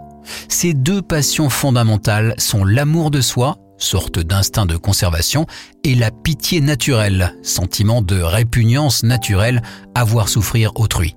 Ces 0.49 0.73
deux 0.73 1.01
passions 1.01 1.49
fondamentales 1.49 2.35
sont 2.37 2.63
l'amour 2.63 3.11
de 3.11 3.21
soi, 3.21 3.57
sorte 3.77 4.19
d'instinct 4.19 4.65
de 4.65 4.77
conservation, 4.77 5.45
et 5.83 5.95
la 5.95 6.11
pitié 6.11 6.61
naturelle, 6.61 7.35
sentiment 7.43 8.01
de 8.01 8.19
répugnance 8.19 9.03
naturelle 9.03 9.61
à 9.95 10.03
voir 10.03 10.29
souffrir 10.29 10.71
autrui. 10.75 11.16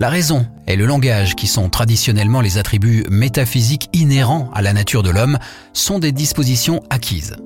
La 0.00 0.08
raison 0.08 0.46
et 0.66 0.76
le 0.76 0.86
langage, 0.86 1.34
qui 1.34 1.46
sont 1.46 1.68
traditionnellement 1.68 2.40
les 2.40 2.58
attributs 2.58 3.04
métaphysiques 3.10 3.88
inhérents 3.92 4.50
à 4.54 4.62
la 4.62 4.72
nature 4.72 5.02
de 5.02 5.10
l'homme, 5.10 5.38
sont 5.72 5.98
des 5.98 6.12
dispositions 6.12 6.82
acquises. 6.90 7.36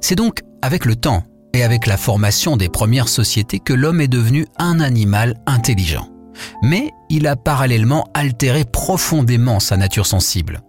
C'est 0.00 0.16
donc 0.16 0.40
avec 0.62 0.84
le 0.84 0.96
temps 0.96 1.24
et 1.52 1.62
avec 1.62 1.86
la 1.86 1.96
formation 1.96 2.56
des 2.56 2.68
premières 2.68 3.08
sociétés 3.08 3.58
que 3.58 3.72
l'homme 3.72 4.00
est 4.00 4.08
devenu 4.08 4.46
un 4.58 4.80
animal 4.80 5.34
intelligent 5.46 6.08
mais 6.62 6.90
il 7.08 7.26
a 7.26 7.36
parallèlement 7.36 8.06
altéré 8.14 8.64
profondément 8.64 9.60
sa 9.60 9.76
nature 9.76 10.06
sensible. 10.06 10.62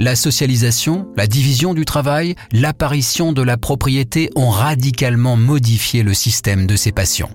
La 0.00 0.16
socialisation, 0.16 1.08
la 1.16 1.26
division 1.26 1.74
du 1.74 1.84
travail, 1.84 2.34
l'apparition 2.52 3.32
de 3.32 3.42
la 3.42 3.56
propriété 3.56 4.30
ont 4.34 4.50
radicalement 4.50 5.36
modifié 5.36 6.02
le 6.02 6.14
système 6.14 6.66
de 6.66 6.74
ses 6.74 6.92
passions. 6.92 7.30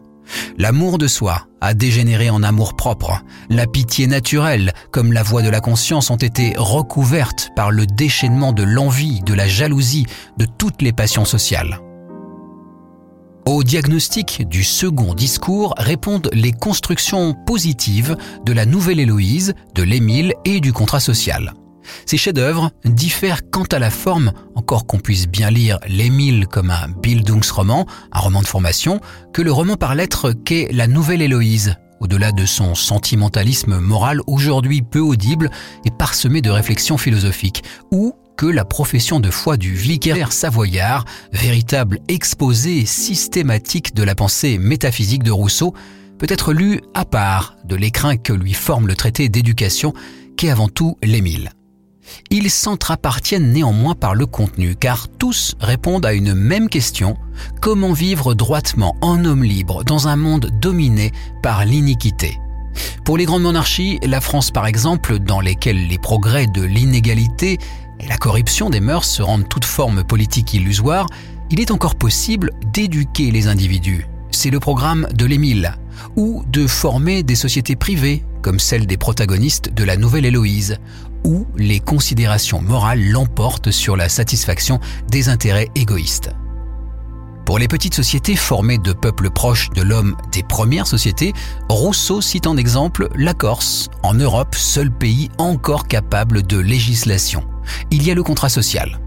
L'amour 0.57 0.97
de 0.97 1.07
soi 1.07 1.47
a 1.61 1.73
dégénéré 1.73 2.29
en 2.29 2.43
amour 2.43 2.75
propre. 2.75 3.23
La 3.49 3.67
pitié 3.67 4.07
naturelle, 4.07 4.73
comme 4.91 5.13
la 5.13 5.23
voix 5.23 5.41
de 5.41 5.49
la 5.49 5.59
conscience, 5.59 6.09
ont 6.09 6.17
été 6.17 6.53
recouvertes 6.57 7.49
par 7.55 7.71
le 7.71 7.85
déchaînement 7.85 8.53
de 8.53 8.63
l'envie, 8.63 9.21
de 9.21 9.33
la 9.33 9.47
jalousie, 9.47 10.05
de 10.37 10.45
toutes 10.57 10.81
les 10.81 10.93
passions 10.93 11.25
sociales. 11.25 11.79
Au 13.45 13.63
diagnostic 13.63 14.47
du 14.47 14.63
second 14.63 15.13
discours 15.13 15.73
répondent 15.77 16.29
les 16.31 16.53
constructions 16.53 17.33
positives 17.45 18.15
de 18.45 18.53
la 18.53 18.65
Nouvelle 18.65 19.01
Héloïse, 19.01 19.53
de 19.75 19.83
l'Émile 19.83 20.33
et 20.45 20.61
du 20.61 20.71
contrat 20.71 21.01
social. 21.01 21.53
Ces 22.05 22.17
chefs-d'œuvre 22.17 22.71
diffèrent 22.85 23.49
quant 23.49 23.65
à 23.71 23.79
la 23.79 23.89
forme, 23.89 24.33
encore 24.55 24.85
qu'on 24.85 24.99
puisse 24.99 25.27
bien 25.27 25.49
lire 25.49 25.79
l'Émile 25.87 26.47
comme 26.47 26.71
un 26.71 26.87
Bildungsroman, 27.01 27.85
un 28.11 28.19
roman 28.19 28.41
de 28.41 28.47
formation, 28.47 28.99
que 29.33 29.41
le 29.41 29.51
roman 29.51 29.75
par 29.75 29.95
lettres 29.95 30.31
qu'est 30.31 30.69
la 30.71 30.87
Nouvelle 30.87 31.21
Héloïse, 31.21 31.75
au-delà 31.99 32.31
de 32.31 32.45
son 32.45 32.75
sentimentalisme 32.75 33.79
moral 33.79 34.19
aujourd'hui 34.27 34.81
peu 34.81 34.99
audible 34.99 35.49
et 35.85 35.91
parsemé 35.91 36.41
de 36.41 36.49
réflexions 36.49 36.97
philosophiques, 36.97 37.63
ou 37.91 38.13
que 38.35 38.45
la 38.45 38.65
profession 38.65 39.19
de 39.19 39.29
foi 39.29 39.57
du 39.57 39.73
vicaire 39.73 40.31
savoyard, 40.31 41.05
véritable 41.31 41.99
exposé 42.07 42.85
systématique 42.85 43.93
de 43.93 44.03
la 44.03 44.15
pensée 44.15 44.57
métaphysique 44.57 45.23
de 45.23 45.31
Rousseau, 45.31 45.73
peut 46.17 46.27
être 46.29 46.53
lue 46.53 46.81
à 46.93 47.05
part 47.05 47.55
de 47.65 47.75
l'écrin 47.75 48.17
que 48.17 48.33
lui 48.33 48.53
forme 48.53 48.87
le 48.87 48.95
traité 48.95 49.29
d'éducation 49.29 49.93
qu'est 50.35 50.49
avant 50.49 50.67
tout 50.67 50.97
l'Émile. 51.03 51.51
Ils 52.29 52.49
s'entr'appartiennent 52.49 53.51
néanmoins 53.51 53.95
par 53.95 54.15
le 54.15 54.25
contenu, 54.25 54.75
car 54.75 55.07
tous 55.07 55.55
répondent 55.59 56.05
à 56.05 56.13
une 56.13 56.33
même 56.33 56.69
question, 56.69 57.17
comment 57.61 57.93
vivre 57.93 58.33
droitement 58.33 58.95
en 59.01 59.23
homme 59.25 59.43
libre 59.43 59.83
dans 59.83 60.07
un 60.07 60.15
monde 60.15 60.51
dominé 60.61 61.11
par 61.41 61.65
l'iniquité? 61.65 62.39
Pour 63.05 63.17
les 63.17 63.25
grandes 63.25 63.43
monarchies, 63.43 63.99
la 64.03 64.21
France 64.21 64.51
par 64.51 64.65
exemple, 64.65 65.19
dans 65.19 65.39
lesquelles 65.39 65.87
les 65.87 65.99
progrès 65.99 66.47
de 66.47 66.63
l'inégalité 66.63 67.57
et 67.99 68.07
la 68.07 68.17
corruption 68.17 68.69
des 68.69 68.79
mœurs 68.79 69.05
se 69.05 69.21
rendent 69.21 69.47
toute 69.47 69.65
forme 69.65 70.03
politique 70.03 70.53
illusoire, 70.53 71.07
il 71.51 71.59
est 71.59 71.71
encore 71.71 71.95
possible 71.95 72.51
d'éduquer 72.73 73.31
les 73.31 73.47
individus. 73.47 74.07
C'est 74.31 74.49
le 74.49 74.59
programme 74.59 75.07
de 75.13 75.25
l'Émile, 75.25 75.75
ou 76.15 76.43
de 76.47 76.65
former 76.65 77.21
des 77.21 77.35
sociétés 77.35 77.75
privées, 77.75 78.23
comme 78.41 78.59
celle 78.59 78.87
des 78.87 78.97
protagonistes 78.97 79.71
de 79.73 79.83
la 79.83 79.95
Nouvelle 79.95 80.25
Héloïse, 80.25 80.79
où 81.23 81.47
les 81.55 81.79
considérations 81.79 82.61
morales 82.61 83.03
l'emportent 83.03 83.71
sur 83.71 83.95
la 83.95 84.09
satisfaction 84.09 84.79
des 85.09 85.29
intérêts 85.29 85.69
égoïstes. 85.75 86.31
Pour 87.45 87.59
les 87.59 87.67
petites 87.67 87.93
sociétés 87.93 88.37
formées 88.37 88.77
de 88.77 88.93
peuples 88.93 89.29
proches 89.29 89.69
de 89.71 89.81
l'homme 89.81 90.15
des 90.31 90.43
premières 90.43 90.87
sociétés, 90.87 91.33
Rousseau 91.67 92.21
cite 92.21 92.47
en 92.47 92.55
exemple 92.55 93.09
la 93.15 93.33
Corse, 93.33 93.89
en 94.01 94.13
Europe 94.13 94.55
seul 94.55 94.89
pays 94.89 95.29
encore 95.37 95.87
capable 95.87 96.43
de 96.43 96.57
législation. 96.57 97.43
Il 97.91 98.03
y 98.03 98.11
a 98.11 98.15
le 98.15 98.23
contrat 98.23 98.49
social. 98.49 98.99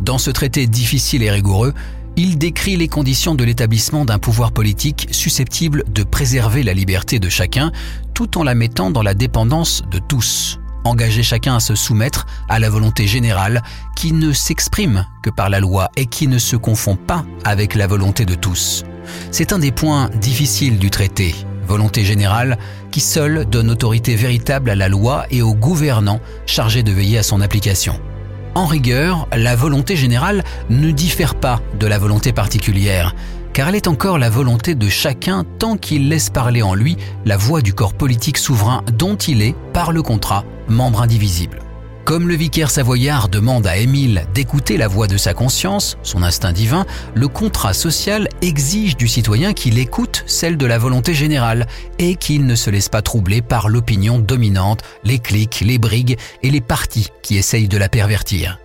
Dans 0.00 0.18
ce 0.18 0.30
traité 0.30 0.66
difficile 0.66 1.22
et 1.22 1.30
rigoureux, 1.30 1.74
il 2.16 2.38
décrit 2.38 2.76
les 2.76 2.88
conditions 2.88 3.34
de 3.34 3.44
l'établissement 3.44 4.04
d'un 4.04 4.18
pouvoir 4.18 4.52
politique 4.52 5.08
susceptible 5.10 5.84
de 5.88 6.02
préserver 6.02 6.62
la 6.62 6.74
liberté 6.74 7.18
de 7.18 7.28
chacun 7.28 7.72
tout 8.14 8.38
en 8.38 8.42
la 8.42 8.54
mettant 8.54 8.90
dans 8.90 9.02
la 9.02 9.14
dépendance 9.14 9.82
de 9.90 9.98
tous 9.98 10.58
engager 10.84 11.22
chacun 11.22 11.56
à 11.56 11.60
se 11.60 11.74
soumettre 11.74 12.26
à 12.48 12.58
la 12.58 12.70
volonté 12.70 13.06
générale 13.06 13.62
qui 13.96 14.12
ne 14.12 14.32
s'exprime 14.32 15.06
que 15.22 15.30
par 15.30 15.50
la 15.50 15.60
loi 15.60 15.90
et 15.96 16.06
qui 16.06 16.26
ne 16.26 16.38
se 16.38 16.56
confond 16.56 16.96
pas 16.96 17.24
avec 17.44 17.74
la 17.74 17.86
volonté 17.86 18.24
de 18.24 18.34
tous. 18.34 18.84
C'est 19.30 19.52
un 19.52 19.58
des 19.58 19.72
points 19.72 20.10
difficiles 20.20 20.78
du 20.78 20.90
traité, 20.90 21.34
volonté 21.66 22.04
générale 22.04 22.58
qui 22.90 23.00
seule 23.00 23.44
donne 23.46 23.70
autorité 23.70 24.14
véritable 24.16 24.70
à 24.70 24.74
la 24.74 24.88
loi 24.88 25.24
et 25.30 25.42
aux 25.42 25.54
gouvernants 25.54 26.20
chargés 26.46 26.82
de 26.82 26.92
veiller 26.92 27.18
à 27.18 27.22
son 27.22 27.40
application. 27.40 28.00
En 28.54 28.66
rigueur, 28.66 29.28
la 29.34 29.56
volonté 29.56 29.96
générale 29.96 30.44
ne 30.68 30.90
diffère 30.90 31.34
pas 31.34 31.60
de 31.78 31.86
la 31.86 31.98
volonté 31.98 32.32
particulière, 32.32 33.14
car 33.54 33.68
elle 33.68 33.76
est 33.76 33.88
encore 33.88 34.18
la 34.18 34.28
volonté 34.28 34.74
de 34.74 34.88
chacun 34.88 35.44
tant 35.58 35.76
qu'il 35.78 36.08
laisse 36.08 36.28
parler 36.28 36.62
en 36.62 36.74
lui 36.74 36.98
la 37.24 37.38
voix 37.38 37.62
du 37.62 37.72
corps 37.72 37.94
politique 37.94 38.36
souverain 38.36 38.82
dont 38.92 39.16
il 39.16 39.40
est, 39.40 39.54
par 39.72 39.92
le 39.92 40.02
contrat, 40.02 40.44
membre 40.68 41.02
indivisible. 41.02 41.60
Comme 42.04 42.26
le 42.26 42.34
vicaire 42.34 42.70
savoyard 42.70 43.28
demande 43.28 43.66
à 43.66 43.76
Émile 43.76 44.26
d'écouter 44.34 44.76
la 44.76 44.88
voix 44.88 45.06
de 45.06 45.16
sa 45.16 45.34
conscience, 45.34 45.98
son 46.02 46.24
instinct 46.24 46.52
divin, 46.52 46.84
le 47.14 47.28
contrat 47.28 47.74
social 47.74 48.28
exige 48.40 48.96
du 48.96 49.06
citoyen 49.06 49.52
qu'il 49.52 49.78
écoute 49.78 50.24
celle 50.26 50.56
de 50.56 50.66
la 50.66 50.78
volonté 50.78 51.14
générale 51.14 51.68
et 52.00 52.16
qu'il 52.16 52.44
ne 52.46 52.56
se 52.56 52.70
laisse 52.70 52.88
pas 52.88 53.02
troubler 53.02 53.40
par 53.40 53.68
l'opinion 53.68 54.18
dominante, 54.18 54.82
les 55.04 55.20
clics, 55.20 55.62
les 55.64 55.78
brigues 55.78 56.18
et 56.42 56.50
les 56.50 56.60
partis 56.60 57.08
qui 57.22 57.36
essayent 57.36 57.68
de 57.68 57.78
la 57.78 57.88
pervertir. 57.88 58.58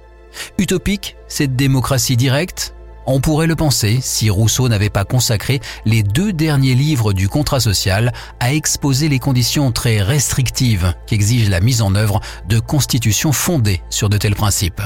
Utopique, 0.58 1.16
cette 1.28 1.56
démocratie 1.56 2.18
directe? 2.18 2.74
On 3.10 3.22
pourrait 3.22 3.48
le 3.48 3.56
penser 3.56 4.00
si 4.02 4.30
Rousseau 4.30 4.68
n'avait 4.68 4.90
pas 4.90 5.06
consacré 5.06 5.62
les 5.86 6.04
deux 6.04 6.34
derniers 6.34 6.76
livres 6.76 7.14
du 7.14 7.30
contrat 7.30 7.62
social 7.62 8.12
à 8.42 8.54
exposer 8.54 9.08
les 9.08 9.18
conditions 9.18 9.72
très 9.72 10.02
restrictives 10.02 10.94
qu'exige 11.08 11.50
la 11.50 11.62
mise 11.62 11.82
en 11.82 11.96
œuvre 11.96 12.20
de 12.50 12.60
constitutions 12.60 13.32
fondées 13.32 13.82
sur 13.90 14.10
de 14.10 14.18
tels 14.18 14.36
principes. 14.36 14.82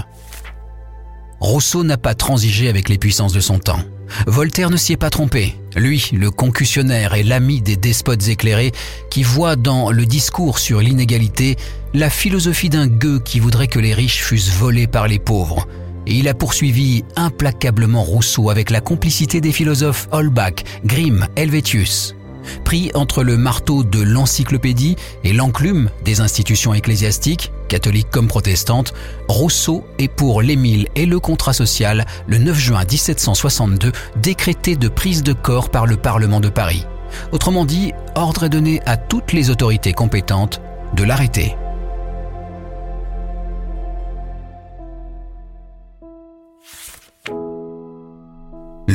Rousseau 1.39 1.83
n'a 1.83 1.97
pas 1.97 2.13
transigé 2.13 2.69
avec 2.69 2.89
les 2.89 2.99
puissances 2.99 3.33
de 3.33 3.39
son 3.39 3.57
temps. 3.57 3.81
Voltaire 4.27 4.69
ne 4.69 4.77
s'y 4.77 4.93
est 4.93 4.97
pas 4.97 5.09
trompé. 5.09 5.55
Lui, 5.75 6.11
le 6.13 6.29
concussionnaire 6.29 7.15
et 7.15 7.23
l'ami 7.23 7.61
des 7.61 7.75
despotes 7.75 8.27
éclairés, 8.27 8.71
qui 9.09 9.23
voit 9.23 9.55
dans 9.55 9.89
le 9.89 10.05
discours 10.05 10.59
sur 10.59 10.81
l'inégalité 10.81 11.55
la 11.95 12.11
philosophie 12.11 12.69
d'un 12.69 12.85
gueux 12.85 13.19
qui 13.19 13.39
voudrait 13.39 13.67
que 13.67 13.79
les 13.79 13.95
riches 13.95 14.21
fussent 14.21 14.51
volés 14.51 14.85
par 14.85 15.07
les 15.07 15.17
pauvres. 15.17 15.65
Et 16.07 16.15
il 16.15 16.27
a 16.27 16.33
poursuivi 16.33 17.03
implacablement 17.15 18.03
Rousseau 18.03 18.49
avec 18.49 18.69
la 18.69 18.81
complicité 18.81 19.41
des 19.41 19.51
philosophes 19.51 20.07
Holbach, 20.11 20.63
Grimm, 20.85 21.27
Helvétius. 21.35 22.15
Pris 22.63 22.91
entre 22.95 23.23
le 23.23 23.37
marteau 23.37 23.83
de 23.83 24.01
l'encyclopédie 24.01 24.95
et 25.23 25.33
l'enclume 25.33 25.89
des 26.03 26.21
institutions 26.21 26.73
ecclésiastiques, 26.73 27.51
catholiques 27.67 28.09
comme 28.09 28.27
protestantes, 28.27 28.93
Rousseau 29.27 29.85
est 29.99 30.07
pour 30.07 30.41
l'Émile 30.41 30.87
et 30.95 31.05
le 31.05 31.19
contrat 31.19 31.53
social 31.53 32.05
le 32.27 32.37
9 32.37 32.57
juin 32.57 32.83
1762 32.83 33.91
décrété 34.17 34.75
de 34.75 34.87
prise 34.87 35.23
de 35.23 35.33
corps 35.33 35.69
par 35.69 35.85
le 35.85 35.97
Parlement 35.97 36.39
de 36.39 36.49
Paris. 36.49 36.85
Autrement 37.31 37.65
dit, 37.65 37.91
ordre 38.15 38.45
est 38.45 38.49
donné 38.49 38.81
à 38.85 38.97
toutes 38.97 39.33
les 39.33 39.49
autorités 39.49 39.93
compétentes 39.93 40.61
de 40.95 41.03
l'arrêter. 41.03 41.55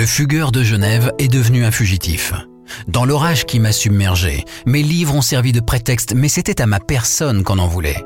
Fugueur 0.06 0.52
de 0.52 0.62
Genève 0.62 1.12
est 1.18 1.28
devenu 1.28 1.64
un 1.64 1.70
fugitif. 1.70 2.32
Dans 2.88 3.04
l'orage 3.04 3.44
qui 3.44 3.58
m'a 3.58 3.72
submergé, 3.72 4.44
mes 4.64 4.82
livres 4.82 5.14
ont 5.14 5.20
servi 5.20 5.52
de 5.52 5.60
prétexte, 5.60 6.14
mais 6.14 6.28
c'était 6.28 6.62
à 6.62 6.66
ma 6.66 6.80
personne 6.80 7.42
qu'on 7.42 7.58
en 7.58 7.66
voulait. 7.66 8.04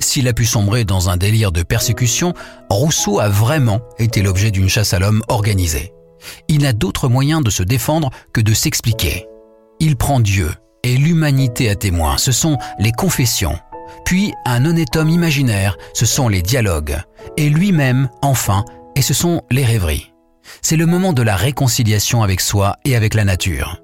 S'il 0.00 0.26
a 0.26 0.32
pu 0.32 0.46
sombrer 0.46 0.84
dans 0.84 1.10
un 1.10 1.16
délire 1.16 1.52
de 1.52 1.62
persécution, 1.62 2.32
Rousseau 2.70 3.20
a 3.20 3.28
vraiment 3.28 3.80
été 3.98 4.22
l'objet 4.22 4.50
d'une 4.50 4.68
chasse 4.68 4.94
à 4.94 4.98
l'homme 4.98 5.22
organisée. 5.28 5.92
Il 6.48 6.62
n'a 6.62 6.72
d'autre 6.72 7.08
moyen 7.08 7.40
de 7.40 7.50
se 7.50 7.62
défendre 7.62 8.10
que 8.32 8.40
de 8.40 8.54
s'expliquer. 8.54 9.26
Il 9.80 9.96
prend 9.96 10.20
Dieu 10.20 10.50
et 10.82 10.96
l'humanité 10.96 11.68
à 11.68 11.76
témoin, 11.76 12.16
ce 12.16 12.32
sont 12.32 12.58
les 12.78 12.92
confessions. 12.92 13.58
Puis 14.04 14.32
un 14.46 14.64
honnête 14.64 14.96
homme 14.96 15.10
imaginaire, 15.10 15.76
ce 15.92 16.06
sont 16.06 16.28
les 16.28 16.42
dialogues. 16.42 16.98
Et 17.36 17.48
lui-même, 17.48 18.08
enfin, 18.22 18.64
et 18.96 19.02
ce 19.02 19.14
sont 19.14 19.42
les 19.50 19.64
rêveries. 19.64 20.13
C'est 20.62 20.76
le 20.76 20.86
moment 20.86 21.12
de 21.12 21.22
la 21.22 21.36
réconciliation 21.36 22.22
avec 22.22 22.40
soi 22.40 22.76
et 22.84 22.96
avec 22.96 23.14
la 23.14 23.24
nature. 23.24 23.80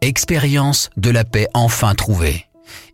Expérience 0.00 0.90
de 0.96 1.10
la 1.10 1.24
paix 1.24 1.46
enfin 1.54 1.94
trouvée. 1.94 2.46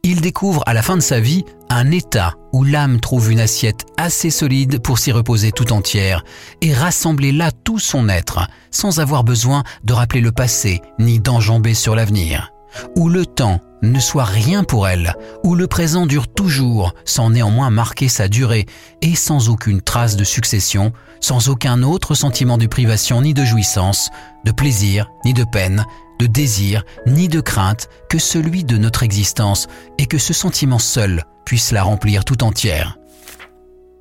Il 0.03 0.21
découvre 0.21 0.63
à 0.67 0.75
la 0.75 0.83
fin 0.83 0.97
de 0.97 1.03
sa 1.03 1.21
vie 1.21 1.45
un 1.69 1.91
état 1.91 2.35
où 2.53 2.65
l'âme 2.65 3.01
trouve 3.01 3.31
une 3.31 3.41
assiette 3.41 3.85
assez 3.97 4.31
solide 4.31 4.81
pour 4.81 4.99
s'y 4.99 5.13
reposer 5.13 5.53
tout 5.53 5.73
entière 5.73 6.25
et 6.63 6.73
rassembler 6.73 7.33
là 7.33 7.51
tout 7.53 7.79
son 7.79 8.09
être 8.09 8.49
sans 8.71 9.01
avoir 9.01 9.25
besoin 9.25 9.65
de 9.85 9.93
rappeler 9.93 10.21
le 10.21 10.33
passé 10.33 10.81
ni 10.99 11.19
d'enjamber 11.21 11.75
sur 11.75 11.95
l'avenir. 11.95 12.53
Où 12.97 13.09
le 13.09 13.27
temps 13.27 13.61
ne 13.83 14.01
soit 14.01 14.25
rien 14.25 14.65
pour 14.65 14.89
elle, 14.89 15.15
où 15.45 15.55
le 15.55 15.67
présent 15.67 16.07
dure 16.07 16.29
toujours 16.29 16.95
sans 17.05 17.31
néanmoins 17.31 17.71
marquer 17.71 18.09
sa 18.09 18.29
durée 18.29 18.67
et 19.03 19.15
sans 19.15 19.49
aucune 19.49 19.81
trace 19.81 20.17
de 20.17 20.25
succession, 20.25 20.93
sans 21.21 21.49
aucun 21.49 21.83
autre 21.83 22.15
sentiment 22.15 22.59
de 22.59 22.67
privation 22.67 23.23
ni 23.23 23.35
de 23.35 23.45
jouissance, 23.45 24.11
de 24.45 24.53
plaisir 24.53 25.11
ni 25.25 25.35
de 25.35 25.45
peine, 25.45 25.85
de 26.19 26.27
désir 26.27 26.85
ni 27.07 27.29
de 27.29 27.41
crainte 27.41 27.89
que 28.09 28.19
celui 28.19 28.65
de 28.65 28.77
notre 28.77 29.03
existence 29.03 29.69
et 29.99 30.07
que 30.07 30.19
ce 30.19 30.33
sentiment 30.33 30.79
seul 30.79 31.25
puisse 31.45 31.73
la 31.73 31.83
remplir 31.83 32.25
tout 32.25 32.43
entière. 32.43 32.99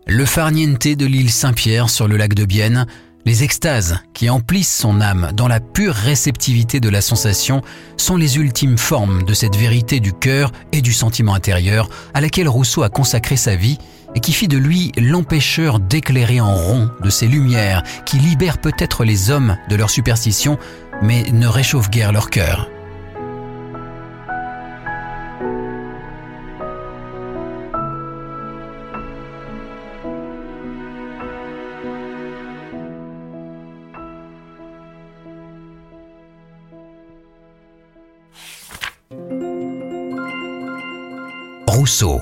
Le 0.06 0.26
farniente 0.26 0.88
de 0.88 1.06
l'île 1.06 1.32
Saint-Pierre 1.32 1.90
sur 1.90 2.08
le 2.08 2.18
lac 2.18 2.34
de 2.34 2.46
Bienne, 2.46 2.88
les 3.26 3.44
extases 3.44 4.00
qui 4.14 4.30
emplissent 4.30 4.74
son 4.74 5.02
âme 5.02 5.32
dans 5.36 5.50
la 5.50 5.60
pure 5.60 5.94
réceptivité 5.94 6.80
de 6.80 6.88
la 6.88 7.02
sensation 7.02 7.62
sont 7.98 8.16
les 8.16 8.38
ultimes 8.38 8.78
formes 8.78 9.24
de 9.24 9.34
cette 9.34 9.58
vérité 9.58 10.00
du 10.00 10.14
cœur 10.14 10.54
et 10.72 10.82
du 10.82 10.94
sentiment 10.94 11.34
intérieur 11.34 11.90
à 12.14 12.22
laquelle 12.22 12.48
Rousseau 12.48 12.84
a 12.84 12.90
consacré 12.90 13.36
sa 13.36 13.58
vie 13.58 13.80
et 14.18 14.20
qui 14.20 14.34
fit 14.34 14.48
de 14.48 14.58
lui 14.58 14.92
l'empêcheur 14.98 15.80
d'éclairer 15.80 16.42
en 16.42 16.56
rond 16.56 16.90
de 17.04 17.10
ces 17.12 17.28
lumières 17.28 17.84
qui 18.04 18.18
libèrent 18.18 18.58
peut-être 18.58 19.04
les 19.04 19.30
hommes 19.30 19.58
de 19.70 19.76
leur 19.76 19.92
superstition 19.92 20.58
mais 21.04 21.26
ne 21.32 21.46
réchauffent 21.46 21.92
guère 21.92 22.12
leur 22.12 22.32
cœur. 22.32 22.68
Rousseau 41.68 42.22